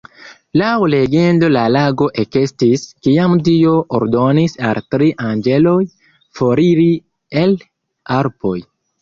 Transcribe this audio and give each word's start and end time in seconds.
Laŭ 0.59 0.69
legendo 0.91 1.49
la 1.55 1.65
lago 1.73 2.07
ekestis, 2.23 2.85
kiam 3.07 3.35
Dio 3.49 3.75
ordonis 3.99 4.57
al 4.71 4.81
tri 4.95 5.11
anĝeloj 5.27 5.77
foriri 6.41 6.91
el 7.45 7.57
Alpoj. 8.19 8.59